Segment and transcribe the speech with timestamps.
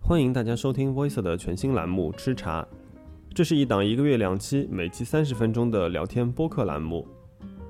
[0.00, 2.62] 欢迎大家收听 Voice 的全新栏目《吃茶》，
[3.34, 7.04] 这是一档一个月两期、每期三十分钟的聊天播客栏目，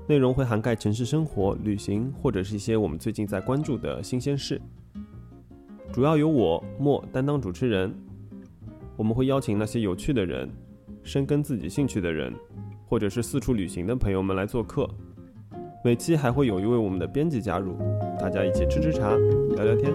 [0.07, 4.61] 内容会涵盖城市生活、旅行或者是一些我们最近在关注的新鲜事。
[5.91, 7.91] 主要由我莫担当主持人，
[8.97, 10.49] 我们会邀请那些有趣的人、
[11.03, 12.33] 深耕自己兴趣的人，
[12.87, 14.89] 或者是四处旅行的朋友们来做客。
[15.83, 17.77] 每期还会有一位我们的编辑加入，
[18.19, 19.15] 大家一起吃吃茶、
[19.55, 19.93] 聊聊天。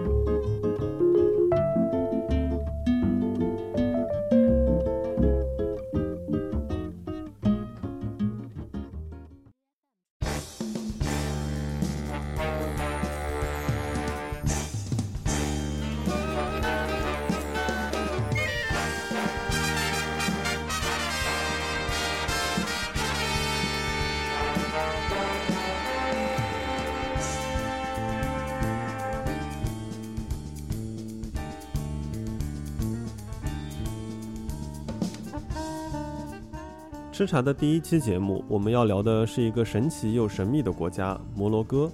[37.21, 41.93] 吃茶的第一期节目，我们要聊的是一个神奇又神秘的国家——摩洛哥。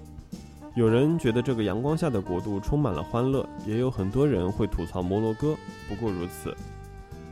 [0.76, 5.56] 有人觉得这个阳光下的国度充满了欢乐，也有很多人会吐槽摩洛哥
[5.88, 6.54] 不过如此。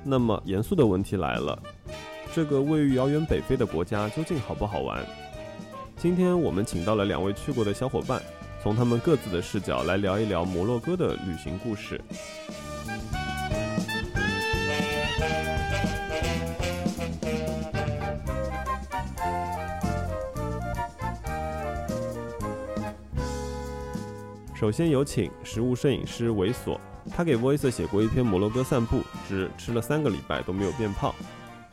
[0.03, 1.57] 那么严肃的问题来了：
[2.35, 5.07] 这个位于遥远北非的国家究竟好不好玩？
[5.97, 8.21] 今天我们请到了两位去过的小伙伴，
[8.61, 12.01] 从他们各自的视角来聊一聊摩洛哥的旅行故事。
[24.65, 26.79] 首先有请食物摄影师猥琐，
[27.15, 31.15] 他给 Voice 写过一篇摩洛哥散步，只吃了三个礼拜都没有变胖。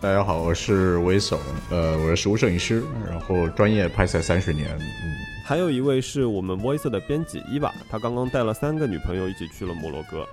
[0.01, 1.37] 大家好，我是猥琐，
[1.69, 4.67] 呃，我是食物摄影师，然后专业拍摄三十年。
[4.77, 10.27] 嗯，还有一位是我们 Voice 的编辑伊娃，他刚刚带了三个女朋友一起去了摩洛哥。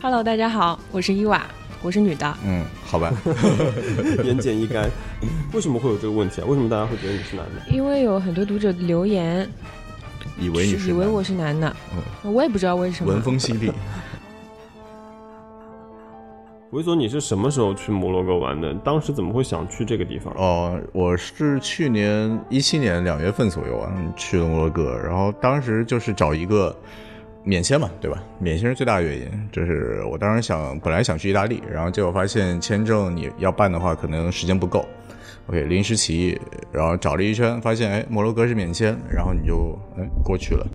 [0.00, 1.44] Hello，大家好，我是伊娃，
[1.82, 2.36] 我是女的。
[2.46, 3.12] 嗯，好吧，
[4.22, 4.88] 言简意赅。
[5.52, 6.44] 为什么会有这个问题啊？
[6.46, 7.74] 为什么大家会觉得你是男的？
[7.74, 9.50] 因为有很多读者留言。
[10.38, 11.76] 以为你是以为我是男的，
[12.24, 13.12] 嗯，我也不知道为什么。
[13.12, 13.72] 闻风犀利。
[16.72, 18.72] 猥琐，你是什么时候去摩洛哥玩的？
[18.76, 20.32] 当时怎么会想去这个地方？
[20.38, 26.74] 哦，我是去年一七年两月份左右啊，去了摩洛哥，然后当时就是找一个
[27.44, 28.22] 免签嘛，对吧？
[28.38, 29.48] 免签是最大的原因。
[29.52, 34.88] 就是我当时想，本来想去意大利，然后结果发现签证你要办的话，可能时间不够。
[35.48, 36.40] OK，临时起意，
[36.72, 40.66] 然后找了一圈，发现哎，摩洛哥是免签，然后你就哎过去了。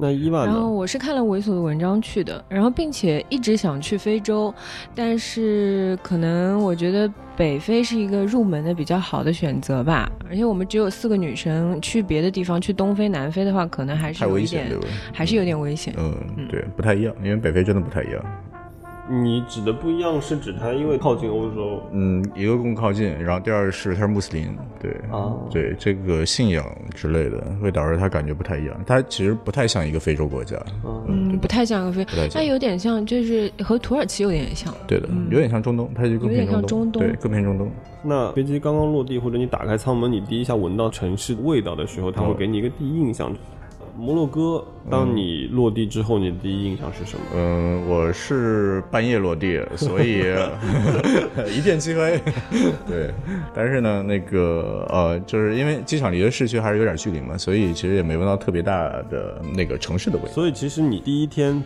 [0.00, 4.54] 那伊万然后我是看了猥琐的文章去的，然后并且一直想去非洲，
[4.94, 10.08] 但是可能我觉得北非是一个入门的比较好的选择吧。
[10.28, 14.70] 而且我们只有四个女生，去别的地方，去东非、南非的话，可能还是有一点，
[15.12, 15.92] 还是有点危险。
[15.98, 18.24] 嗯，对，不太一样，因为北非真的不太一样。
[19.10, 26.64] 你指的不一样是指它因为靠近欧洲，嗯，一个更靠近，然后第二是它是穆斯林，对，啊，对，这个信仰
[26.94, 30.56] 之类的会导致它感觉不太一样，它其实不太像一个非洲国家，
[31.08, 37.70] 嗯，不太像一个非，它有点像，就是和土耳其有点像，对的，有点像中东，它就更偏中东，对，更偏中东。
[38.02, 43.34] 那飞机刚刚落地或者你打开舱门，你第一下闻到城市味道的时候，它会给你一个第一印象。
[43.98, 47.24] 摩洛哥，当你落地之后，你的第一印象是什么？
[47.34, 50.22] 嗯，我是半夜落地，所以
[51.52, 52.20] 一片漆黑。
[52.86, 53.12] 对，
[53.52, 60.30] 但是呢，那个呃，就是因为机场离市区还是有点距离嘛，所以其实也没闻到特别大的那个城市的味道。
[60.30, 61.60] 所以其实你第一天，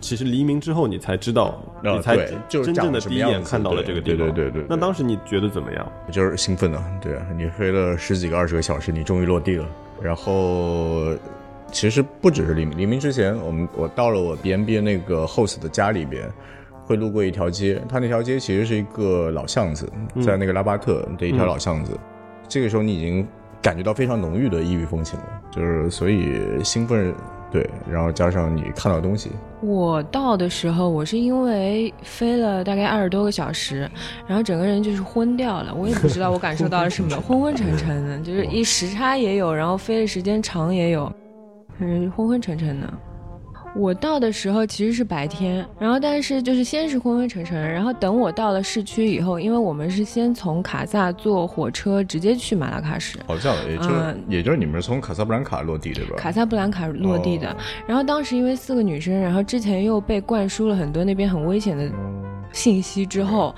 [0.00, 2.16] 其实黎明之后，你才知道，你才
[2.48, 4.26] 真正的第一眼看到了这个地方。
[4.34, 4.66] 对对对对。
[4.68, 5.86] 那当时你觉得怎么样？
[6.10, 6.84] 就是兴奋啊！
[7.00, 9.68] 对啊，你飞了十几个、二十个小时，你终于落地了，
[10.02, 11.14] 然后。
[11.72, 16.30] 其实不只是黎明，黎明之前，我们我到了我 B N B 那个 host 的家里边，
[16.84, 19.90] 会路过一条街，它那条街其实是一个老巷子，
[20.24, 21.98] 在那个拉巴特的一条老巷子。
[22.48, 23.26] 这个时候你已经
[23.60, 27.12] 感觉到非常浓郁的异域风情了，就是所以兴奋，
[27.50, 29.30] 对，然后加上你看到东西。
[29.60, 33.90] 我到的时候，我是因为飞了大概二十多个小时，
[34.26, 41.12] 然后整个人就是昏掉了，我也不知道我感受到了什么， 昏昏沉沉的，就是一时差也有，然后飞的时间长也有。
[41.78, 42.92] 嗯，昏昏沉沉的。
[43.74, 53.18] 我到的时候其实是白天，然后但是就是先是昏昏沉沉，然后等我到了市区以后，因为我们是先从卡萨坐火车直接去马拉喀什。
[53.26, 56.16] 哦，这样，也就也就是你们是从卡萨布兰卡落地对吧？
[56.16, 57.54] 卡萨布兰卡落地的。
[57.86, 61.92] 然后当时因为四个女生，然后之前又被灌输了很多那边很危险的。
[62.56, 63.54] 信息之后。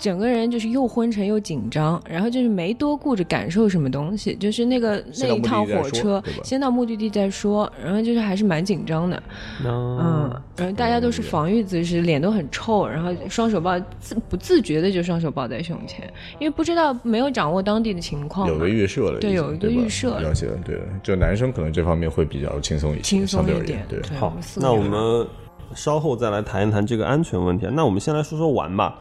[0.00, 9.20] 整个人就是又昏沉又紧张，然后就是没多顾着感受什么东西，就是那个那一趟火车先到目的地再说，然后就是还是蛮紧张的，
[9.64, 16.08] 嗯，然后大家都是防御姿势，脸都很臭，然后双手抱自不自觉的就双手抱在胸前，
[16.38, 20.32] 因为不知道没有掌握当地的情况，有个预设了，对，有一个预设了。
[20.32, 25.26] 解，对，就男生可能这方面会比较轻松一些，轻松一点，对，好，那我们
[25.74, 28.98] 稍后再来谈一谈这个安全问题，那我们先来说说玩吧。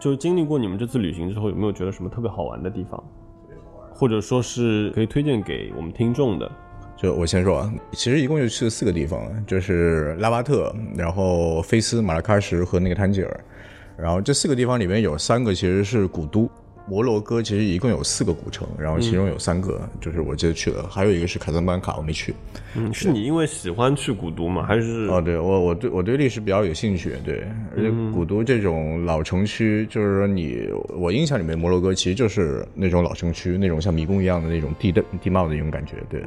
[0.00, 3.02] 就是经历过你们这次旅行之后，有没有觉得什么特别好玩的地方，
[3.94, 6.50] 或者说是可以推荐给我们听众的？
[6.96, 13.44] 就我先说啊，其实一共就去了四个地方，就是拉巴特，然后菲斯、马拉喀什和那个坦吉尔，
[13.96, 16.50] 然后这四个地方里面有三个其实是古都。
[16.86, 22.34] 摩洛哥其实一共有四个古城，然后其中有三个就是我记得去了，还有一个是卡萨布兰卡，我没去。
[22.74, 24.64] 嗯，是你因为喜欢去古都吗？
[24.66, 25.06] 还是？
[25.06, 27.44] 哦，对我我对我对历史比较有兴趣，对，
[27.76, 36.22] 而且古都这种老城区，就是说你我印象里面摩洛哥其实就是那种老城区，那种像迷宫一样的那种地的地貌的那种感觉，对。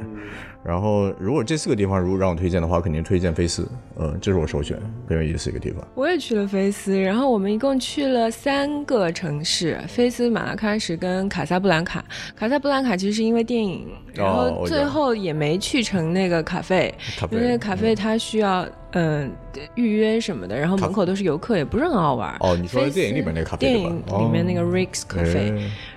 [0.64, 3.68] 然后，如果这四个地方如果让我推荐的话，肯定推荐菲斯，
[3.98, 4.76] 嗯，这是我首选，
[5.08, 5.86] 很有意思一个地方。
[5.94, 12.04] 我也去了菲斯，然后我们一共去了三个城市：菲斯、马拉喀什跟卡萨布兰卡。
[12.36, 16.94] 卡萨布兰卡其实是因为电影，然后最后也没去成那个卡费，
[17.30, 18.66] 因为卡费它需要。
[18.98, 19.30] 嗯，
[19.74, 22.34] 预约什么的，然后门口都是游客，也不是很好玩。
[22.40, 25.52] 哦，你说电影里面那个咖啡电影里面那个 Rix 咖啡。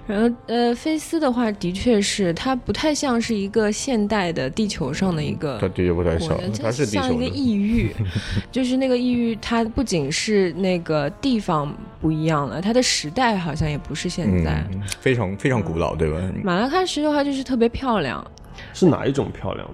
[0.05, 5.57] 然后，呃，菲斯的话，的确是它不太像是一个现代的地球上的一个。
[5.61, 7.95] 它的确不太像，它是像一个异域。
[8.51, 14.61] 就是那个异域，它不仅是那个地方不一样了，它的时代好像也不是现在。
[14.99, 16.19] 非常非常古老，对吧？
[16.43, 18.25] 马拉喀什的话，就是特别漂亮。
[18.73, 19.65] 是哪一种漂亮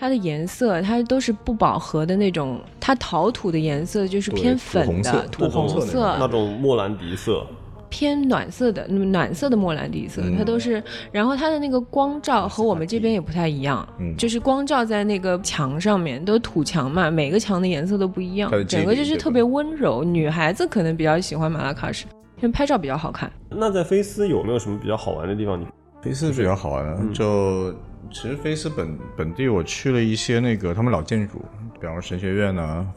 [0.00, 7.46] 它的颜色，它都是不饱和的那种，它陶土的颜色就是偏粉的土红色，那种莫兰迪色，
[7.90, 10.82] 偏暖色的暖色的莫兰迪色，它都是。
[11.12, 13.86] 然后它的那个光照和我们这边也不太一样，
[14.16, 20.02] 就是光照在那个墙上面，都土墙嘛，每个墙的颜色都不一样，整个就是特别温柔。
[20.02, 22.06] 女孩子可能比较喜欢马拉喀什，
[22.40, 23.30] 因为拍照比较好看。
[23.50, 25.60] 那在菲斯有没有什么比较好玩的地方？
[25.60, 25.66] 你
[26.00, 27.74] 菲斯比较好玩的就。
[28.12, 31.44] 其实菲斯本本地我去了一些那个他们老建筑，
[31.80, 32.92] 比方说神学院呢。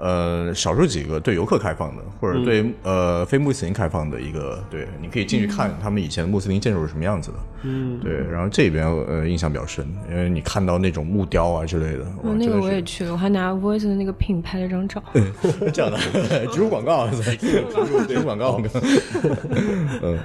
[0.00, 7.36] 呃，少数几个对游客开放的，或者对呃非穆斯林开放的一个，对，你可以进去看他们以前的穆斯林建筑是什么样子的。
[7.64, 8.14] 嗯，对。
[8.30, 12.04] 然后这边呃印象比较深，因为你看到那种木雕啊之类的。
[12.22, 15.02] 哦，那个我也去了，我还拿 Voice 的那个 pin 拍了张照。
[15.70, 18.58] 这样的，植入广告，植入广告。
[20.02, 20.18] 嗯，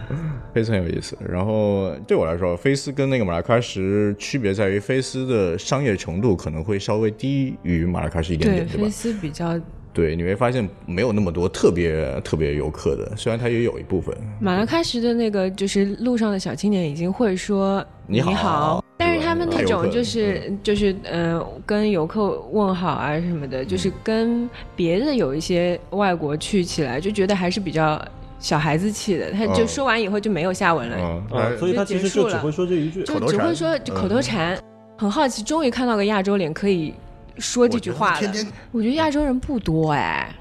[0.54, 1.18] 菲斯很有意思。
[1.28, 8.84] 然后对我来说，菲斯跟那个马拉喀什区别在于，菲斯的商业程度可能会稍微低于马拉喀什一点点，对吧？
[8.86, 9.60] 菲斯比较。
[9.96, 14.14] 对，你会发现没有那么多特别特别游客的，虽然它也有一部分。
[14.42, 27.98] 马拉喀什的那个就是路上的小青年已经会说你好，但是他们那种就是就是呃跟游客问好啊什么的，就是跟别的有一些外国去起来就觉得还是比较
[28.38, 34.58] 小孩子气的，他就说完以后就没有下文了，所以他其实就只会说这一句，就只会说口头禅。
[34.98, 36.94] 很好奇，终于看到个亚洲脸可以。
[37.38, 38.28] 说这句话的，
[38.72, 40.34] 我觉得亚洲人不多哎。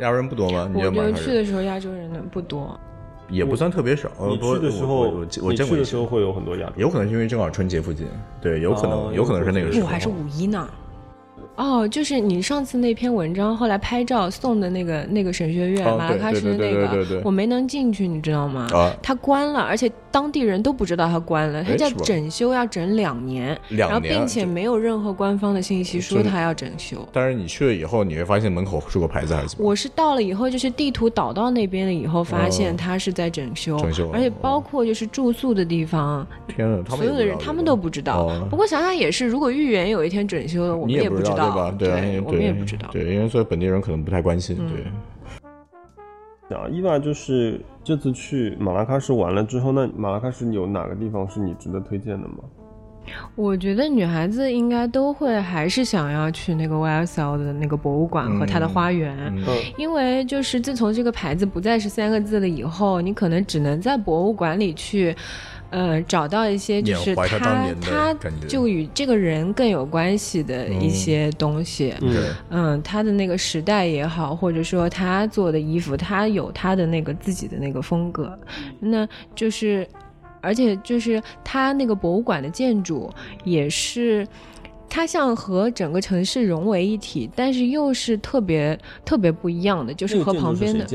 [0.00, 0.70] 亚洲人不多吗？
[0.74, 2.78] 我觉得去的时候亚洲人的不多，
[3.30, 4.10] 也不算特别少。
[4.28, 8.06] 你去的时候，我我见过的时候会有很多亚洲，有可能是因为正好春节附近，
[8.40, 10.68] 对，有可能，有可能是那个时候，还是五一呢。
[11.56, 18.68] 哦，就是你上次那篇文章，后来拍照送的那个那个神学院马拉喀什的那个，我没能进去，你知道吗？
[18.72, 27.06] 啊，它关了，而且当地人都不知道它关了，它叫整修要整两年，然后并且没有任何官方的信息说它要整修。
[27.10, 29.56] 但是你去了以后，你会发现门口竖个牌子还是？
[29.58, 38.46] 我是到了以后，就是地图导到那边了以后，发现它是在整修，整修，而且包括就是住宿的地方，天呐，所有的人他们都不知道。
[38.50, 41.45] 不过想想也是，如果豫园有一天整修了，我们也不知道。
[41.50, 41.74] 对吧？
[41.78, 42.88] 对，我们也不知道。
[42.90, 44.56] 对，因为所有本地人可能不太关心。
[44.56, 44.84] 对。
[46.56, 52.36] 啊，伊娃就是这次去马拉喀什玩了之后，那马拉喀什有哪个地方是你值得推荐的吗？
[53.36, 59.16] 我觉得女孩子应该都会还是想要去那个 YSL 的那个博物馆和它的花园，
[59.76, 65.14] 因为就是自从这个牌子不再是三个字了以后，你可能只能在博物馆里去。
[65.70, 68.14] 呃，找到一些就是他他
[68.48, 71.94] 就与这个人更有关系的一些东西，
[72.50, 78.38] 嗯，他的那个时代也好，或者说他做的衣服，他有他的那个自己的那个风格，
[78.78, 79.86] 那就是，
[80.40, 83.12] 而且就是他那个博物馆的建筑
[83.44, 84.26] 也是。
[84.88, 90.86] 它像和整个城市融为一体，但是又是特别特别不一样的，就是和旁边的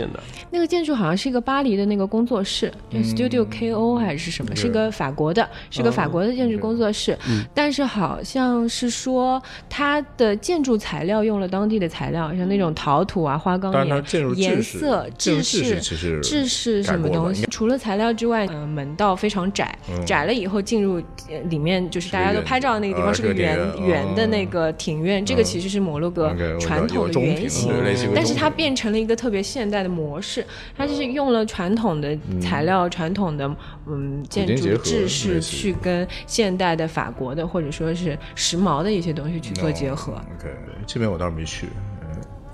[0.50, 4.71] 那个建筑好像是一个巴黎的那个工作室，Studio KO 还是什么，是。
[4.71, 7.17] 一个法国的，是个法国的建筑工作室。
[7.53, 14.03] 但是好像是说它的建筑材料用了当地的材料，像那种陶土啊、花岗岩、
[14.38, 15.81] 颜色、制式、
[16.21, 17.45] 制式什么东西。
[17.51, 21.03] 除了材料之外，嗯，门道非常窄，窄了以后进入
[21.50, 27.73] 里面就是大家都拍照的那个地方是个圆圆的那个庭院，这个其实是摩洛哥传统的圆形，
[28.15, 30.45] 但是它变成了一个特别现代的模式，
[30.77, 33.55] 它就是用了传统的材料、传统的
[33.88, 40.13] 嗯建筑制式去跟现代的法国的或者说是时髦的一些东西去做结合。
[40.13, 40.50] OK，
[40.85, 41.67] 这边我倒是没去。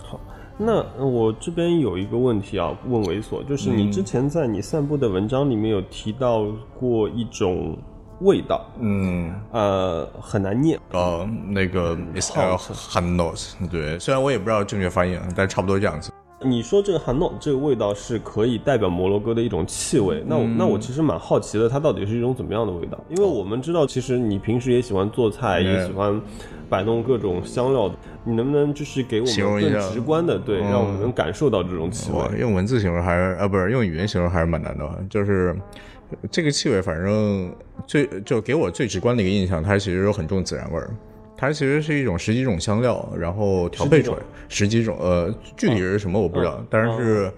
[0.03, 0.19] 好，
[0.57, 6.45] 那我这边有一个问题啊，问猥琐，就是你之前在你散步的文章里面有提到
[6.79, 7.77] 过一种。
[8.19, 16.11] 味道，嗯，呃，很难念，呃，那个 is hanot，对，虽然我也不知道正确发音，但差不多这样子。
[16.43, 22.97] 你说这个 hanot 这个味道是可以代表摩洛哥的一种气味，那我那我其实蛮好奇的，它到底是一种怎么样的味道？
[23.09, 26.19] 因为我们知道，其实你平时也喜欢做菜，也喜欢
[26.69, 27.91] 摆弄各种香料，
[28.23, 32.39] 你能不能就是给我们更直观的，对，让我们能感受到这种气味？
[32.39, 35.55] 用文字形容还是啊，不是用语言形容还是蛮难的，就是。
[36.31, 37.53] 这个气味，反正
[37.85, 40.89] 最就给我最直观的一个印象，它其实有很重孜然味儿。
[41.35, 44.17] 它其实是一种十几种香料，然后调配出来
[44.49, 47.31] 十几种，呃，具体是什么我不知道，但是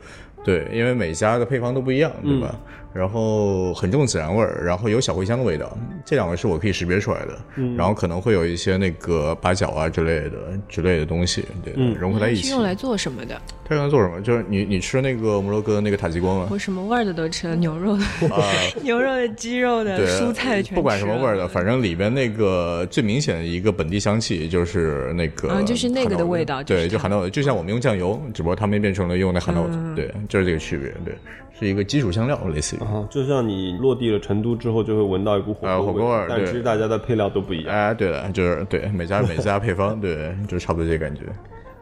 [0.44, 2.58] 对，因为每家的配方都不一样，对吧？
[2.92, 7.40] 然后很重孜然味儿，然后有小茴香的味道，这两个是我可以识别出来的。
[7.56, 12.44] 嗯，然后可能会有一些那个八角啊之类的之类的东西，对，融合在一起。
[12.44, 13.40] 是用来做什么的？
[13.64, 14.20] 它用来做什么？
[14.22, 16.48] 就是你你吃那个摩洛哥那个塔吉锅吗？
[16.50, 18.04] 我什么味儿的都吃了，牛肉的、
[18.82, 20.74] 牛肉的、鸡肉的、蔬菜全。
[20.74, 26.64] 不管什么味儿的，反正里边那个最明显的一个本地香气就是那个，嗯，就是那个的味道。
[26.64, 31.16] 对，就含到，就像我们用酱油，只不过他们变成了用那含到，对，就是这个区别，对。
[31.60, 32.79] 是一个基础香料，类似于，
[33.10, 37.76] 就像你落地了成都之后，就会闻到一股火锅味儿，但其实大家的配料都不一样。
[37.76, 41.22] 哎，对了，就是对每家每家配方，对，就是差不多这感觉。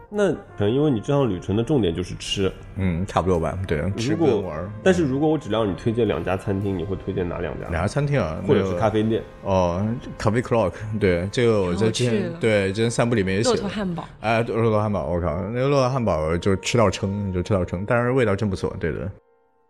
[0.09, 3.59] 那可能因为你这趟旅程的重点就是吃，嗯，差不多吧。
[3.67, 4.71] 对，吃过玩。
[4.81, 7.67] 但是如果我只让你推荐两家餐厅，你会推荐哪两家？
[7.67, 9.21] 两家餐厅啊，或者是咖啡店？
[9.43, 9.85] 哦，
[10.17, 13.49] 咖啡 clock，对，这个我在之前对之前散步里面也写。
[13.49, 14.07] 骆驼汉堡。
[14.21, 19.11] 哎，骆驼汉堡，我靠，那个骆驼汉堡就吃到撑，就吃到撑，但是味道真不错，对的。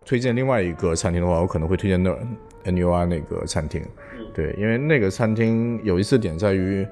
[0.07, 2.17] 推荐另外一个餐厅的话，我可能会推荐那
[2.63, 3.81] N U R 那个餐厅，
[4.33, 6.87] 对，因为那个餐厅有意思点在于，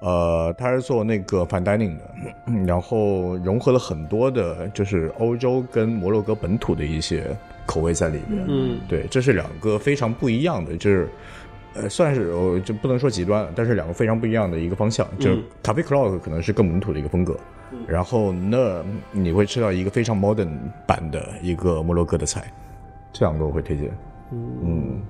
[0.00, 8.42] 呃，它是做那个 fine dining 的，然后融合了很多的，就是欧洲跟摩洛哥本土的一些口味在里面。
[8.48, 11.06] 嗯，对，这是两个非常不一样的，就是
[11.74, 15.06] 呃，算是我就不能说极端，但是两个非常不一样的一个方向。
[15.18, 17.36] 就咖啡 clock 可能是更本土的一个风格。
[17.88, 22.52] 然后那你会吃到一个非常 modern 版的一个摩洛哥的菜，
[23.12, 23.90] 这两个我会推荐。
[24.30, 25.02] 嗯，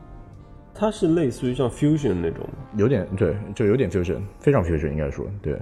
[0.74, 5.58] 它是类似于像 fusion 那种，有点对，就有点 fusion，非常 fusion 应该说对，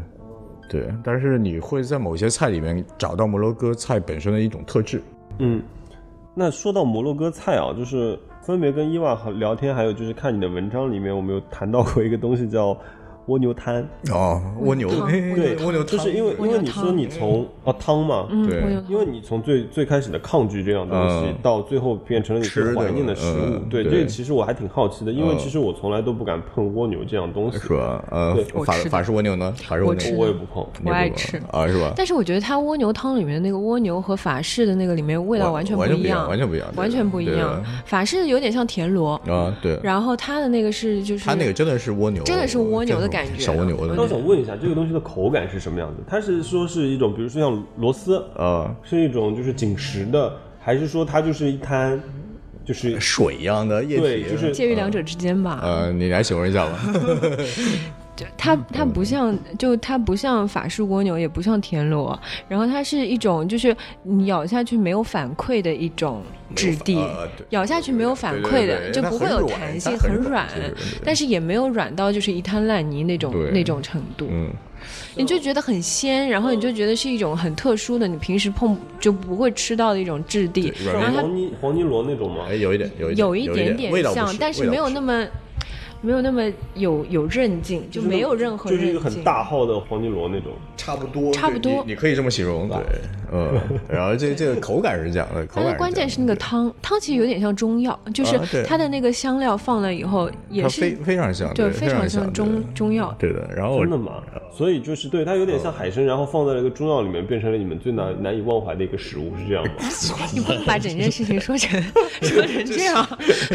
[0.68, 0.94] 对。
[1.02, 5.02] 但是你会在某些菜里面找到摩洛哥菜本身的一种特质。
[5.38, 5.60] 嗯，
[6.34, 12.76] 那说到摩洛哥菜啊，就是分别跟伊娃聊天，还有就是看你的文章里面，我们有谈到过一个东西叫。
[13.26, 28.04] 蜗牛汤哦，蜗牛对蜗牛就是因为因为你说你从啊汤嘛，对，因为你从最最开始的抗拒这样东西，到最后变成了你最怀念的食物，对，这个其实我还挺好奇的，因为其实我从来都不敢碰蜗牛这样东西，是吧？
[28.10, 29.54] 呃，法法式蜗牛呢？
[29.68, 30.12] 法式蜗牛。
[30.16, 31.40] 我也不碰，我爱吃。
[31.50, 31.92] 啊，是吧？
[31.96, 37.62] 但是我觉得它蜗牛汤里面的那个蜗牛和法式的那个里面味道完全不一样，完全不一样，完全不一样。
[37.84, 39.12] 法式有点像田螺。
[39.26, 43.94] 啊，对，然后它的那个是就是它那个真的是蜗牛，真的是蜗牛的感觉，小蜗牛的。
[44.00, 46.02] 我想问一下，这个东西的口感是什么样子？
[46.06, 52.00] 它是说是一种，比如说像螺丝，呃，是一种就是紧实的，还是说它就是一滩，
[52.64, 54.02] 就是水一样的液体？
[54.02, 55.60] 对，就是介于两者之间吧。
[55.62, 56.80] 呃，你来形容一下吧。
[58.36, 66.22] 它它不像，就它不像法式蜗牛，也不像田螺，然后它是一种就是你咬下去没有反馈的一种
[66.54, 67.02] 质地，
[67.50, 70.46] 咬下去没有反馈的，就不会有弹性，很软，
[71.02, 74.28] 但是也没有软到就是一滩烂泥那种那种程度。
[74.30, 74.50] 嗯，
[75.16, 80.72] 你就觉得很鲜，然后你就觉得是一种很特殊的，你平时碰就不会吃到的一种质地。
[80.84, 82.44] 然后黄泥黄泥螺那种吗？
[82.50, 85.26] 哎，有一点，有一点有一点点像，但是没有那么。
[86.02, 86.42] 没有那么
[86.74, 88.88] 有有韧劲，就没有任何韧劲。
[88.88, 90.52] 就是一个很大号的黄金螺那种。
[90.76, 92.76] 差不多，差不多你你可以这么形容，对，
[93.32, 103.14] 嗯，然后这这个口感是这样的，口但是感关键是那个汤，汤其实有点像中药，就是它的那个香料放了以后也是非常像，对非常像像中中药。
[103.16, 103.48] 对的。
[103.54, 104.22] 然后真的吗？
[104.54, 109.72] 所以就是对它有点像海参，然后放在了一个中药里面，变成了你们最难难以忘怀的一个食物，是这样吗？
[110.32, 111.82] 你不能把整件事情说成
[112.22, 113.06] 说成 这样。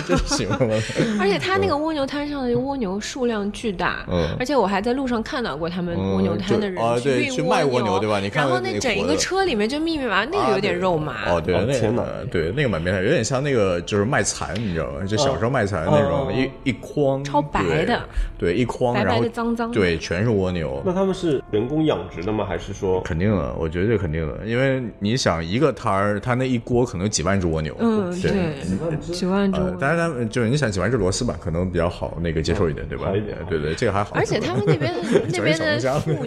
[0.08, 0.76] 这是形容了，
[1.20, 11.30] 而且它那个蜗牛摊上的蜗牛数量巨大，嗯而且我还在路上看到过他们嗯蜗牛摊的人对去卖运蜗蜗牛对吧你看然后那那整一个车里面就密密麻麻，那个有点肉麻。
[11.30, 15.06] 哦，对，那天哪个对那个蛮变态，有点像那个就是卖蚕，你知道吗？
[15.06, 18.02] 就小时候卖蚕那种，嗯一一筐超白的，
[18.38, 20.82] 对，一筐，白白然后的脏脏的对，全是蜗牛。
[20.88, 22.46] 那他们是人工养殖的吗？
[22.48, 28.32] 还是说肯定的，我觉得这肯定的，因为你想一个摊儿，他那一锅可能有几万只蜗牛，嗯，对。
[28.32, 29.60] 对，几万只。
[29.60, 33.08] 呃，当然，他们就是你想几万只螺丝吧，可能比较好那个接受一点，对吧？
[33.08, 34.12] 好一点对对，这个还好。
[34.14, 35.00] 而且他们那边的
[35.34, 36.18] 那边的妇女，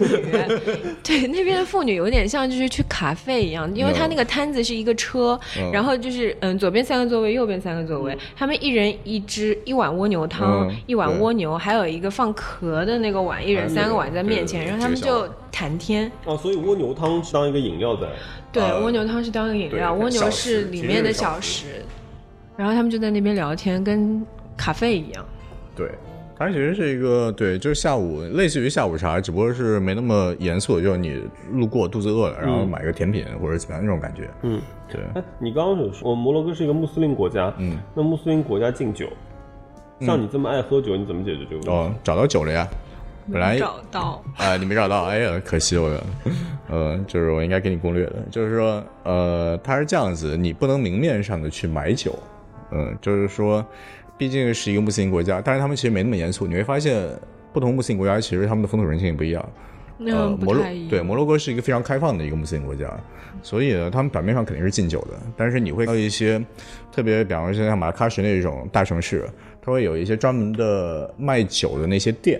[1.03, 16.11] 对那边的妇女有点像就是去卡费一样，因为他那个摊子是一个车，嗯然后就是嗯左边三个座位，右边三个座位，他们一人一只一碗蜗牛汤，嗯一碗蜗牛，还有一个放壳的那个碗，一人三个碗在面前，然后他们就谈天。
[16.25, 18.07] 哦，所以蜗牛汤是当一个饮料在。
[18.51, 21.85] 对，呃蜗牛汤是当一个饮料，蜗牛是里面的小食，
[22.57, 24.25] 然后他们就在那边聊天，跟
[24.57, 25.25] 咖啡一样。
[25.75, 25.89] 对，
[26.37, 31.21] 它其实是一个对，就是下午类似于下午茶，只不过是没那么严肃，就是你
[31.53, 34.29] 路过肚子饿了，然后买个甜品或者怎么样那种感觉。
[34.41, 39.07] 嗯，对，哎，你刚刚有说，摩洛哥是一个穆斯林国家，嗯，那穆斯林国家禁酒，
[40.01, 41.69] 像你这么爱喝酒，你怎么解决这个问题？
[41.69, 42.67] 哦，找到酒了呀。
[43.29, 46.05] 本来找到， 啊、你没找到，哎呀，可惜我了。
[46.69, 52.17] 呃，就是我应该给你攻略的，就是说，呃，它是这样子，你不能明面上的去买酒，
[52.71, 53.65] 嗯、就是说，
[54.17, 56.47] 毕竟是一个穆斯林国家，但是他们其实没那么严肃。
[56.47, 57.05] 你会发现，
[57.51, 59.45] 不同穆斯林国家其实他们的风土人情也不一样。
[59.97, 60.63] 那呃，摩洛。
[60.89, 62.89] 对摩洛哥是一个非常开放的一个穆斯林国家，
[63.43, 66.41] 所以呢，他们表面上肯定是禁酒的，但是你会看到一些
[66.91, 69.29] 特别，比方说像马拉喀什那种大城市，
[69.61, 72.39] 它会有一些专门的卖酒的那些店。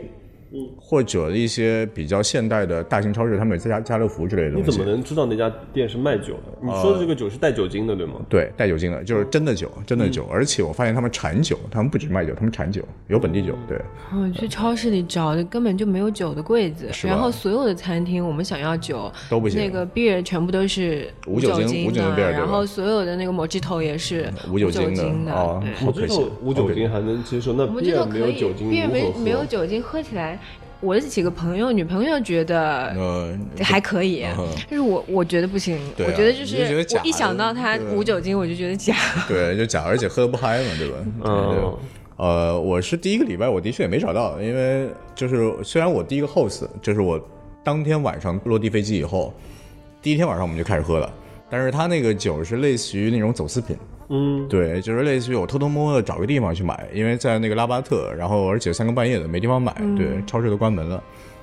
[0.78, 4.66] 或者一些比较现代的大型超市，他们有家家乐福之类的东西。
[4.66, 6.58] 你怎么能知道那家店是卖酒的？
[6.62, 8.16] 你说的这个酒是带酒精的，对吗？
[8.28, 10.28] 对，带酒精的，就是真的酒，真的酒。
[10.32, 13.56] 而且我发现他们产酒，他们不止卖酒，他们产酒，有本地酒。
[13.68, 13.80] 对，
[14.14, 30.40] 我去超市里找的根本就没有酒的柜子，是然后所有的餐厅我们想要酒都不行那个 beer 全部都是无酒精精无酒精 beer，然后所有的那个 mojito 也是无酒精精的哦对我好可惜无酒精还能接受，那我们这 beer 都可以没有酒精，beer 没没有酒精，喝起来，
[30.82, 38.96] 我的几个朋友女朋友觉得呃，还可以，嗯但是我我觉得不行，啊我觉得就是就得我一想到他无酒精，我就觉得假。
[39.30, 40.98] 对，就假，而且喝得不嗨嘛，对吧？
[41.24, 41.80] 嗯对
[42.18, 47.20] 呃，我是第一个礼拜，我的确也没找到，因为就是虽然我第一个 host，就是我
[47.64, 49.34] 当天晚上落地飞机以后，
[50.02, 51.12] 第一天晚上我们就开始喝了，
[51.50, 53.76] 但是他那个酒是类似于那种走私品，
[54.12, 61.02] 嗯，对，就是类似于我偷偷摸摸的找个地方去买，因为在那个拉巴特，然后而且三更半夜的没地方买，对，超市都关门了。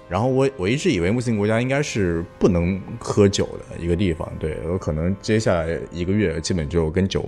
[0.08, 7.24] 然后我我一直以为穆斯林国家应该是不能喝酒的一个地方，对我可能接下来一个月基本就跟酒。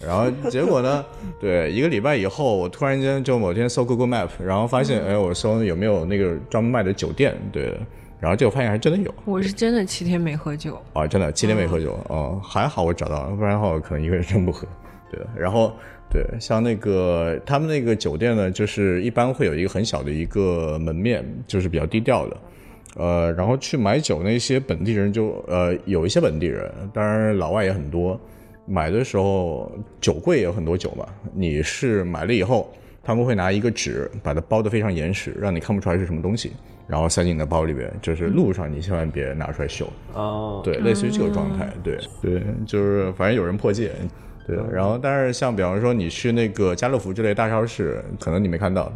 [0.00, 1.04] 然后结果呢？
[1.40, 7.76] 对，一个礼拜以后，我突然间就某天搜 Google Map，然后发现，哎，我搜有没有那个专门卖的酒店，对，
[8.20, 9.14] 然后结果发现还真的有。
[9.24, 14.66] 我是真的七天没喝酒，啊，真的七天没喝酒，哦、还好我找到了，不然的话我可能一个人真不喝。
[15.10, 15.72] 对，然后
[16.10, 22.36] 对，像那个他们那个酒店呢，就是一般会有一个很小的一个门面，就是比较低调的。
[22.96, 28.20] 呃，然后去买酒那些本地人就呃有一些本地人，当然老外也很多。
[28.70, 32.70] 买的时候酒柜也有很多酒嘛，你是买了以后，
[33.02, 36.52] 他们会拿一个纸把它包得非常严实，让你看不出来是什么东西，
[36.88, 37.88] 然后塞进你的包里边。
[38.02, 39.88] 就是路上你千万别拿出来秀。
[40.14, 41.98] 哦，对，类似于这个状态，对。
[42.20, 43.92] 对，就是反正有人破戒，
[44.46, 48.90] 对，然后但是像比方说你去那个家乐福之类大超市，可能你没看到，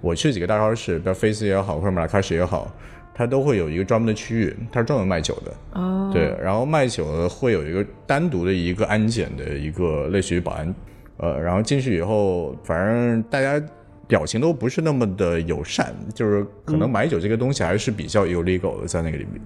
[0.00, 2.72] 我去几个大超市，比如 Face 也好，或者马拉喀什也好，
[3.14, 10.74] 它都会有一个专门的区域，它是专门卖酒的，哦，对，然后卖酒的会有一个单独的一个安检的一个类似于保安，
[11.18, 13.62] 呃，然后进去以后，反正大家
[14.06, 19.40] 表情都不是那么的友善，就是可能买酒这个东西还是比较 illegal 的在那个里面。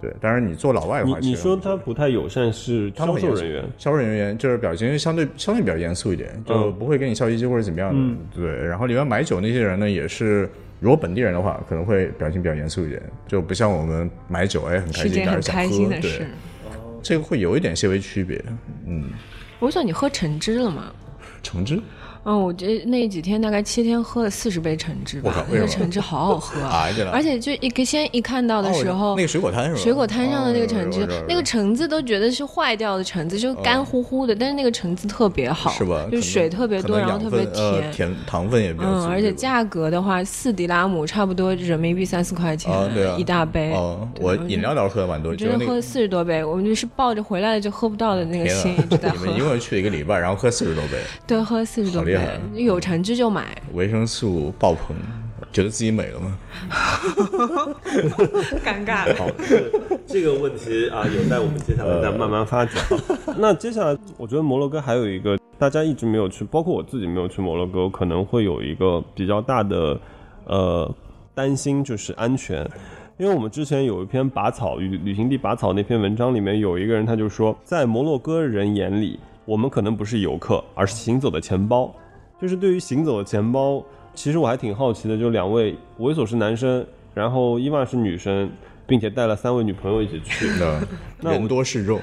[0.00, 8.16] 对，当然你做老外的话，你你其实说他不太友善是销售人员，销售人员就是表情相对相对比较严肃一点，就不会跟你笑嘻嘻或者怎么样的。
[8.32, 16.26] 对，然后里面买酒那些人呢，也是如果本地人的话，可能会表情比较严肃一点，就不像我们买酒哎很开心，是件很大家想喝开心的对。
[17.02, 18.40] 这个会有一点些微区别。
[18.86, 19.10] 嗯，
[19.58, 20.92] 我想你喝橙汁了吗？
[21.42, 21.80] 橙汁。
[22.28, 26.60] 嗯，我这那几天大概七天喝了四十杯橙汁吧，那个橙汁好好喝，
[27.10, 29.80] 而且就一先一看到的时候，那个水果摊是吧？
[29.80, 36.06] 水果摊上的那个橙汁，那个橙子都觉得是坏掉的橙子，就干乎乎的，但是那个橙子特别好，是吧？
[36.12, 42.70] 就水特别多，然后特别甜，甜糖分也比较嗯，而且价格的话，四迪拉姆差不多人民币三四块钱
[43.16, 43.72] 一大杯。
[43.72, 49.16] 哦，我饮料倒是喝的蛮多，真的喝了四十多杯，我们就是抱着回来了就喝不到的那个心一直在喝。
[49.24, 50.98] 你们一共去了一个礼拜，然后喝四十多杯？
[51.26, 52.17] 对，喝四十多杯，
[52.54, 52.98] 有橙。
[53.02, 54.94] 汁就买，维生素爆棚，
[55.52, 56.38] 觉得自己美了吗？
[58.64, 59.16] 尴尬。
[59.16, 59.30] 好，
[60.06, 62.74] 这个问题啊，有待我们接下来再慢慢发展。
[63.38, 69.98] 那接下来，我觉得摩洛哥还有一个大家一直没有去，包括我自己没有去摩洛哥，可能会有一个比较大的
[70.46, 70.94] 呃
[71.34, 72.68] 担心，就是安全。
[73.16, 81.94] 因为我们之前有一篇拔草旅旅行地拔草那篇文章里面有一个人他就说，在摩洛哥人眼里，我们可能不是游客，而是行走的钱包。
[82.40, 83.82] 就是对于行走的钱包，
[84.14, 85.18] 其实我还挺好奇的。
[85.18, 88.48] 就两位猥琐是男生，然后伊万是女生，
[88.86, 90.80] 并且带了三位女朋友一起去的，
[91.20, 91.98] 人多势众，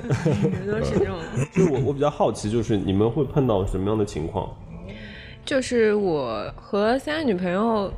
[0.51, 1.17] 人多势众。
[1.53, 4.53] 就我我比较好奇，就是你们会碰到什么样的情况？
[5.45, 7.93] 就是我和三个女朋友，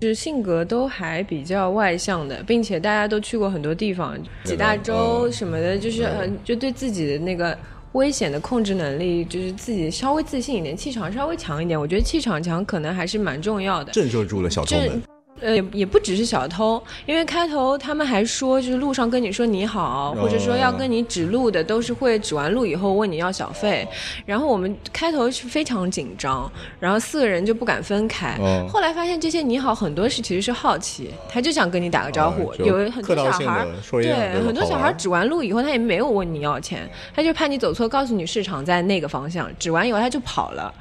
[0.00, 7.56] 就是性格都还比较外向的，并且大家都去过很多地方，几大洲什么的，就是很就对自己的那个。
[7.96, 11.80] 危险的控制能力，就是自己稍微自信一点，气场稍微强一点。
[11.80, 15.15] 我觉得气场强可能还是蛮重要的，震慑住了小偷们。
[15.40, 23.86] 呃，也也不只是小偷，因为开头他们还说，就是路上跟你说你好，或者说要跟你指路的，都是会指完路以后问你要小费。
[24.24, 28.38] 然后我们开头是非常紧张，然后四个人就不敢分开。
[28.68, 32.54] 后来发现这些你好很多是其实是好奇，他就想跟你打个招呼。
[32.64, 40.72] 有很多小孩对很多小孩指完路以后，他也没有问你要钱，他就怕你走错，告诉你市场在那个方向，指完以后他就跑了。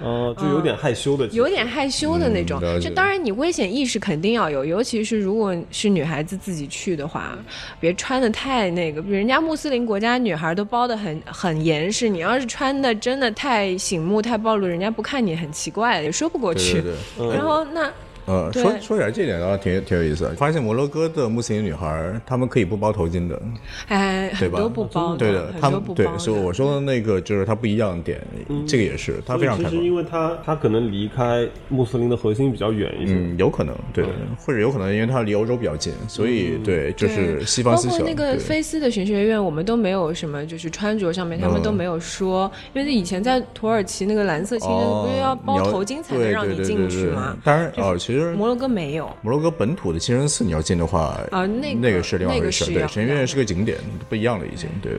[0.00, 2.60] 哦，就有点害羞的，有点害羞的那种。
[2.80, 7.36] 就当然，你危险意识肯定要有，尤其是如果是女孩子自己去的话，
[7.80, 9.00] 别穿的太那个。
[9.02, 16.82] 人家穆斯林国家女孩都包的很很严实，你要是穿的真的太醒目、太暴露，人家不看你很奇怪，也说不过去。
[17.18, 17.90] 然后那。
[18.28, 20.28] 呃，说说起来这点的话，挺挺有意思。
[20.36, 23.40] 发现摩洛哥的穆斯林女孩，她们可以不包头巾的，
[23.86, 24.58] 哎，对吧？
[24.58, 28.20] 都不包，对的，她们对，所以我说的那个就是它不一样的点，
[28.66, 29.72] 这个也是，它非常开放。
[29.72, 34.04] 其实因为它它可能离开穆斯林的核心比较远一些，嗯，有可能，对，
[34.38, 37.92] 或者有可能因为它离欧洲比较近，所以对，就是西方思想。
[37.92, 47.34] 包括那个菲斯的神学院，我们都没有什么，就是穿着上面他们都没有说，因为以前在土耳其那个蓝色清真不是要包头巾才能让你进去吗？
[47.42, 48.17] 当然，哦，其实。
[48.36, 49.10] 摩洛哥没有。
[49.22, 52.72] 摩洛哥本土的清真寺，你要进的话，啊，那那个是另外一回事。
[52.72, 53.78] 对，神院是个景点，
[54.08, 54.68] 不一样了已经。
[54.82, 54.92] 对。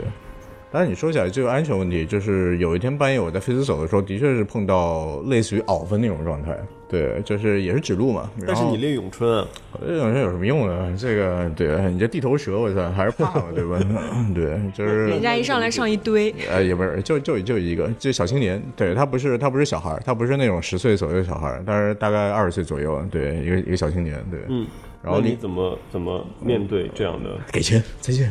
[0.71, 6.55] 但是你说起来这个安全问题，就是有一天半夜我在飞斯走的时候，的确是碰到类似于袄分那种状态。
[6.89, 8.29] 对，就是也是指路嘛。
[8.47, 9.45] 但是你练咏春，
[9.85, 10.95] 练咏春有什么用呢？
[10.97, 13.79] 这个对你这地头蛇，我操，还是怕嘛，对吧？
[14.33, 18.61] 对，就是人家一上来上一堆，呃，也不是，就就就一个，就小青年。
[18.75, 24.65] 对他不是他不是小孩，他不是那种十岁左右的小孩，但是大概二十岁左右，对，一个一个小青年，对，嗯。
[25.01, 27.29] 然后你怎么怎么面对这样的？
[27.53, 28.29] 给钱，再见。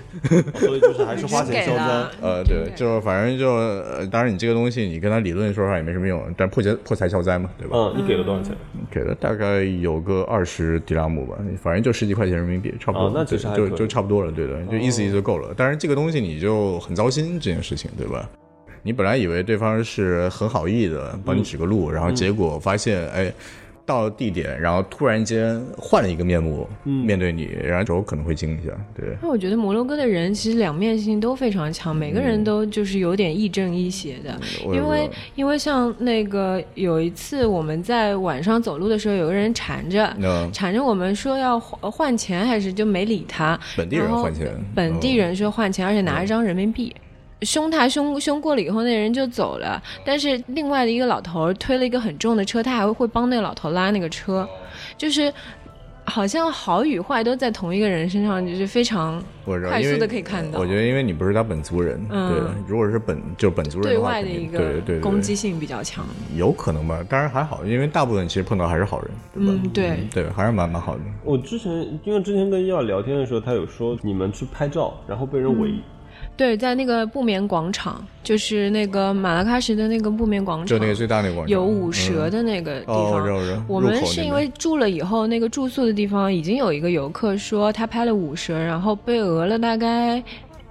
[0.54, 1.85] 所以就是还是花钱 消灾。
[2.20, 3.57] 呃，对，就反正就，
[4.09, 7.74] 当然你这个东西你跟他理论说话也没什么用，但破钱破财消灾嘛，对吧？
[7.76, 8.54] 嗯，你给了多少钱？
[8.90, 13.11] 给了大概有个二十迪拉姆吧，反正就十几块钱人民币，差不多。
[13.14, 15.54] 那其实就就差不多了，对的，就意思意思就够了。
[15.57, 18.28] 但是这个东西你就很糟心这件事情，对吧？
[18.83, 23.33] 你本来以为对方是很好意的帮你指个路，然后结果发现，哎。
[23.88, 28.70] 到了地点，然后突然间换了一个面目面对你，然后可能会惊一下。
[28.94, 34.38] 对，那我觉得摩洛哥的人其实两面性都非常强，每个人都就是有点亦正亦邪的。
[34.74, 40.14] 因为因为像那个有一次我们在晚上走路的时候，有个人缠着
[40.53, 43.59] 缠着我们说要换钱，还是就没理他。
[43.74, 46.94] 本地人换钱，本地人说换钱，而且拿一张人民币。
[47.42, 49.81] 凶他凶凶过了以后，那人就走了。
[50.05, 54.48] 但是另外的一个老头推了一个很重的车，他还会帮那个老头拉那个车，
[54.96, 55.33] 就是
[56.05, 60.59] 好像好与坏都在同一个人身上，就是非常快速的可以看到。
[60.59, 67.05] 我觉得因为你不是他本族人，对，如果是本就本族人对外的一个对对攻击性比较强，有可能吧？
[67.09, 71.03] 当然还好，因为大部分其实碰到还是好人，嗯，对对，还是蛮蛮好的。
[71.22, 71.72] 我之前
[72.05, 75.74] 因为之前跟伊尔聊天的时候，他有说你们去拍照，然后被人围。
[76.38, 83.64] 对，在那个布棉广场，就是那个马拉喀什的那个布棉广场，就那个最大那个广场，有舞蛇的那个地方。
[83.66, 90.22] 我们是因为住了以后，那个住宿的地方已经有一个游客说他拍了舞蛇，然后被讹了大概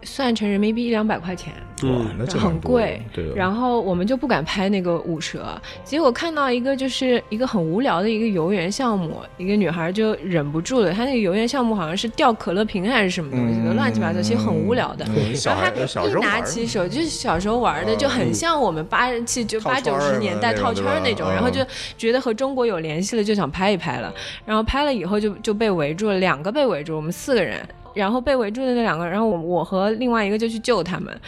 [0.07, 1.53] 算成人民币一两百块钱。
[1.83, 3.31] 哇，那这很贵，对。
[3.35, 5.45] 然后我们就不敢拍那个舞蛇，
[5.83, 15.05] 结果看到一个就是一个很无聊的一个游园项目，一个女孩就忍不住了，她那个游园项目好像是掉可乐瓶还是什么东西的，嗯乱七八糟，其实很无聊的。
[15.45, 21.63] 然后她一拿时候玩起手，就是小时候玩的，就很像我们八七就八九十年代套圈那种，然后就
[21.95, 24.11] 觉得和中国有联系了，就想拍一拍了。
[24.45, 27.61] 然后拍了以后就就被围住了，两个被围住，我们四个人。
[27.97, 31.19] 然后被围住的那两个，然后我我和另外一个就去救他们，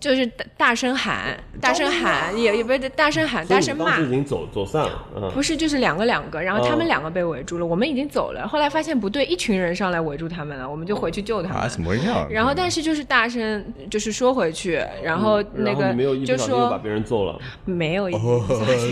[0.00, 11.70] 就是大大声喊，大声喊，也也不是大声喊，大声骂已，经走走散了，嗯，不是就是两个两个，然后他哦们两个被围住了，我们已经走了，后来发现不对，一群人上来围住他们了，我们就回去救他啊，们。
[11.70, 12.26] 怎么会这样？
[12.30, 15.92] 然后，但是就是大声，就是说回去，然后那个
[16.24, 18.42] 就不小心又把说别人揍了，没有一哦，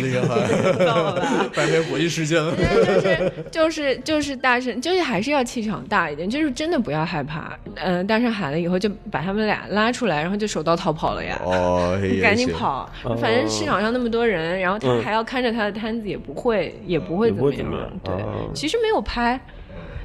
[0.01, 1.51] 厉害， 到了。
[1.55, 2.55] 半边国际事件了。
[2.55, 7.53] 就是就是就是大声，就是还是要气场大一点，就是真的不要害怕。
[7.77, 11.39] 嗯、大声喊了以后，就把他们俩拉出来，然后就手刀逃跑了呀。
[11.45, 12.49] 哦，也 赶紧。
[12.55, 19.41] 跑，哦反正市场上那么多人，然后他嗯还要看着他的摊子，也不会也不会也怎么对，哦其实没有拍，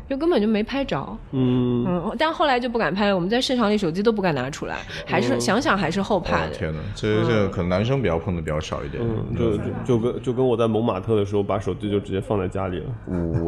[0.10, 0.98] 就根本就没拍着。
[1.32, 6.48] 嗯，嗯，但后来就不敢拍了，我们在市场里手机都不敢拿出来，还是、想想还是后怕的。
[6.48, 9.04] 哦天哪，这这可能男生比较碰的比较少一点。
[9.04, 12.86] 嗯，就就就跟就跟我在蒙马特的时候，把手机就直接放在家里了。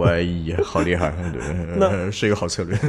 [0.05, 2.77] 哎呀，好厉害，对， 是一个好策略。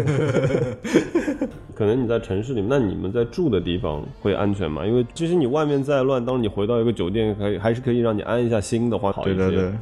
[1.74, 4.87] 可能你在城市里面，那你们在住的地方会安全吗？
[4.87, 9.37] 因为其实你外面再乱，当你回到一个酒店，可以还是可以让你安一下心的话，好一些。
[9.37, 9.72] 对对对，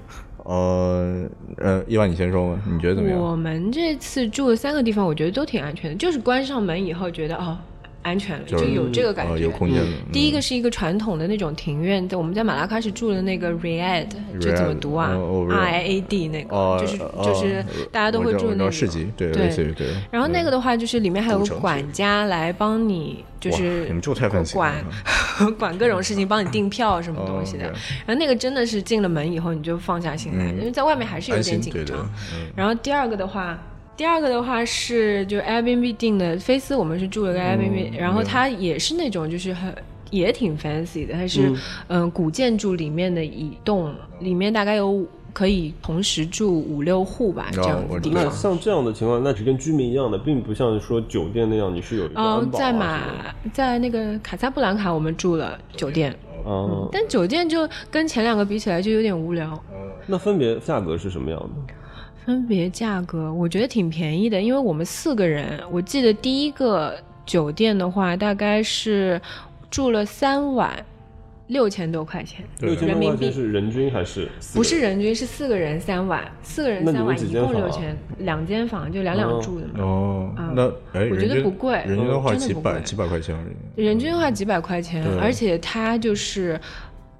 [0.44, 3.18] 呃呃，伊万你先说吧，你觉得怎么样？
[3.18, 7.56] 我们这次住的三个地方，我觉得都挺安全的，就是关上门以后觉得哦
[8.02, 9.32] 安全了，就有这个感觉。
[9.32, 9.88] 呃有空间了。
[10.12, 14.06] 第一个是一个传统的那种庭院，在我们在马拉喀什住的那个 Riad，
[14.40, 15.10] 这怎么读啊
[15.50, 19.86] ？R I A D 那个，哦就是哦就是大家都会住那个市集，对，对类似于对。
[20.10, 24.14] 然后那个的话，就是里面还有个管家来帮你，就是你们住
[24.54, 24.84] 管
[25.58, 27.64] 管各种事情，帮你订票什么东西的。
[28.06, 31.98] 然后那个真的是进了门以后你就放下心来，因为在外面还是有安点紧张。，
[32.34, 33.58] 嗯然后第二个的话，
[34.00, 39.74] 第二个的话是就 Airbnb 定的，菲斯我们是住了个 Airbnb，、然后它也是那种就是很。
[40.10, 41.54] 也挺 fancy 的，它是
[41.86, 48.24] 嗯、古建筑里面的一栋，里面大概有可以同时住五六户吧，这样子地方。
[48.24, 53.00] 那像这样的情况，那只跟居民一样的，并不像说酒店那样，你是有一个哦安，保、啊、在马
[53.52, 56.18] 在那个卡萨布兰卡，我们住了酒店，的。
[56.50, 59.62] 哦、但酒店就跟前两个比起来就有点无聊。
[60.06, 61.74] 那分别价格是什么样的？
[62.26, 69.20] 分别价格，我觉得挺便宜的，因为我们四个人，我记得第一个酒店的话，大概是
[69.70, 70.84] 住了三晚，
[71.48, 79.72] 六千多块钱，六千人民币多块钱是人均还是不是人均，是四个人三晚，四个人三晚一共六千，两间房就两两哦住的嘛。
[79.78, 83.42] 哦啊，那哎，我觉得不贵人均的话几百几百块钱而
[83.76, 83.84] 已。
[83.84, 86.60] 人均的话几百块钱，而且它就是。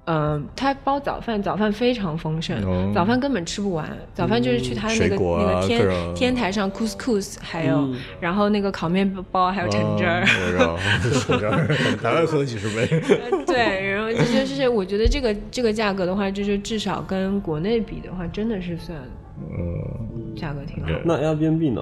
[0.05, 3.87] 嗯，他包早饭，早饭非常丰盛，哦早饭根本吃不完。
[4.15, 10.23] 早饭就是去他的那个、那个天天台上 couscous，还有、嗯然后那个烤面包，还有橙汁儿。
[10.23, 10.77] 哦我知道，
[11.19, 12.87] 橙汁儿，大概喝几十杯。
[13.45, 18.97] 对，然后这就是我觉得这个这个价格的话，就是至少跟国内比的话，真的是算
[19.39, 20.87] 嗯，价格挺好。
[20.89, 21.81] 对那 Airbnb 呢？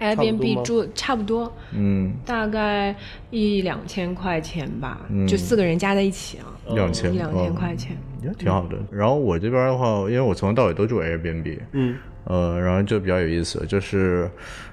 [0.00, 2.94] Airbnb 住差不多，嗯，大概
[3.30, 5.26] 一两千块钱吧，嗯。
[5.26, 7.96] 就四个人加在一起啊，两千，一两千哦块钱。
[8.22, 8.76] 也挺好的。
[8.90, 14.30] 然后我这边的话，因为我从头到尾都住 Airbnb，嗯，呃，然后就比较有意思，就是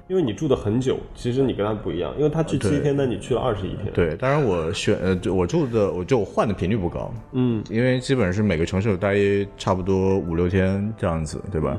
[0.08, 9.16] 因为你住的很久，其实你跟他不一样，因为他去七天，那你去了二十一天。，对，当然我选呃，就我住的我就我换的频率不高，嗯，因为基本是每个城市有待
[9.58, 11.78] 差不多五六天这样子，对吧？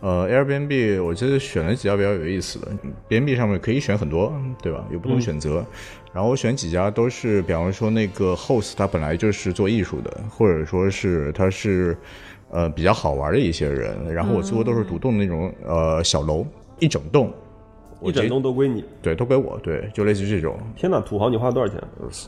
[0.00, 2.68] 呃，Airbnb 我记得选了几家比较有意思的
[3.10, 4.32] ，Airbnb 上面可以选很多，
[4.62, 4.84] 对吧？
[4.92, 5.64] 有不同选择。
[6.12, 11.96] 然后我选几家都是，比方说那个 host 他本来就是做艺术的，或者说是他是
[12.50, 14.12] 呃比较好玩的一些人。
[14.14, 16.46] 然后我租的都是独栋的那种呃小楼，
[16.78, 17.32] 一整栋，
[18.02, 18.84] 一整栋都归你。
[19.02, 20.58] 对，都归我，对，就类似于这种。
[20.76, 21.82] 天哪，土豪，你花了多少钱？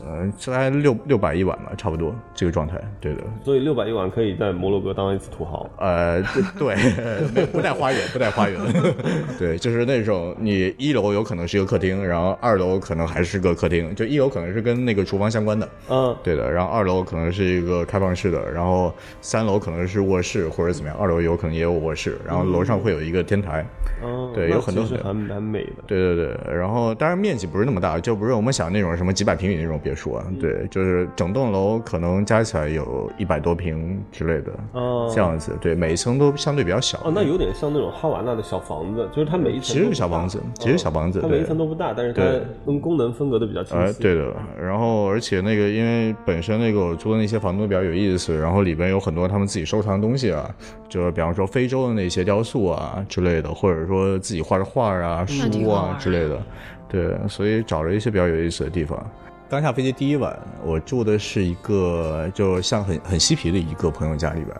[0.05, 3.21] 嗯，大概六六百一晚吧，差不多这个状态，对的。
[3.43, 5.69] 所以六百一晚可以在摩洛哥当一次土豪。
[5.77, 6.21] 呃，
[6.57, 6.75] 对，
[7.51, 8.59] 不带花园，不带花园，
[9.39, 23.65] 对，就是那种你一楼有可能是一个客厅，然后二楼可能还是个客厅，就一楼可能是跟那个厨房相关的，嗯，对的，然后二楼可能是一个开放式的，然后三楼可能是卧室或者怎么样，二楼有可能也有卧室，然后楼上会有一个天台，
[24.03, 35.11] 嗯，对有很多其实还蛮美对对对，然后当然面积不是那么大，就不是我们想那种什么几百平米那种别墅啊，对，就是整栋楼可能加起来有一百多平之类的，哦。
[35.13, 36.97] 这样子，对，每一层都相对比较小。
[37.03, 42.21] 哦，那有点像那种哈瓦那的小房子，就是它每一层其实小房子其实小房子它每一层都不大，但是它
[42.65, 44.01] 跟功能分隔的比较清呃，晰。
[44.01, 50.49] 对的，然后而且那个，因为本身那个我租的那些房子都比较有意思，然后里边有很多他们自己收藏的东西啊，
[50.87, 56.41] 就是比方说非洲的那些雕塑啊之类的，或者说自己画的画啊、那挺书啊之类的，
[56.87, 59.05] 对，所以找了一些比较有意思的地方。
[59.49, 64.55] 刚下飞机第一晚，我住的是一个就像很很嬉皮的一个朋友家里边。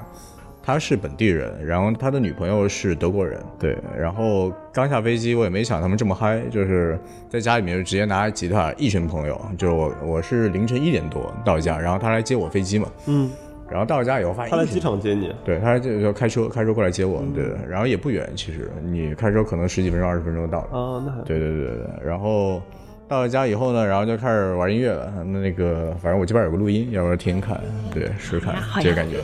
[0.64, 3.76] 他是本地人，然后他的女朋友是德国人，对。
[3.98, 13.32] 然后刚下飞机，我也没想他们这么嗨，就是在家里面就直接拿着吉他，一群朋友，就是我我是凌晨一点多到家，然后他来接我飞机嘛，嗯，
[13.72, 22.62] 然后到了家以后发现他来机场接你，对他就就开车开车过来接我，对，然后也不远，其实你开车可能十几分钟二十分钟就到了，啊，那还对对对对，对然后
[23.08, 25.12] 到了家以后呢，然后就开始玩音乐了。
[25.26, 27.60] 那那个，反正我这边有个录音，要不然听听看，
[27.94, 29.18] 对，试试看这个感觉。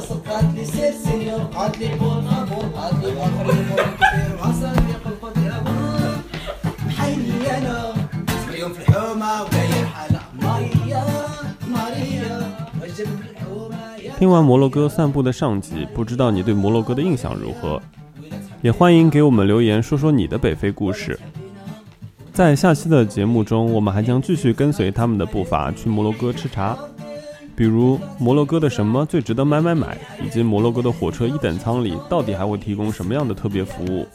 [0.00, 4.72] الراس قالت لي سير سينيور قالت لي بول مابور قالت لي اخرين مور كثير وعصا
[4.72, 6.12] لي قلقت يا بور
[6.86, 7.94] محيي انا
[8.48, 11.04] اليوم في الحومه وداير حالة ماريا
[11.68, 12.36] ماريا
[12.82, 17.80] وجب الحومه يا 听完摩洛哥散步的上集，不知道你对摩洛哥的印象如何？
[18.62, 21.18] 也欢迎给我们留言说说你的北非故事。
[22.32, 26.76] 在下期的节目中，我们还将继续跟随他们的步伐去摩洛哥吃茶，
[27.61, 34.07] 比如摩洛哥的什么最值得买买买，以及摩洛哥的火车一等舱里到底还会提供什么样的特别服务。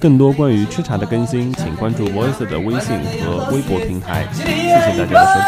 [0.00, 4.26] 更多关于吃茶的更新，请关注 voice 的微信和微博平台。
[4.32, 5.38] 谢谢大家的收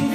[0.00, 0.07] 听。